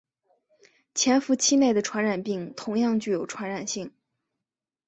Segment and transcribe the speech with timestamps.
[0.95, 3.93] 潜伏期内的传染病同样具有传染性。